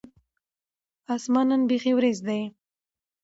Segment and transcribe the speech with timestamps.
[1.15, 2.41] اسمان نن بیخي ور یځ دی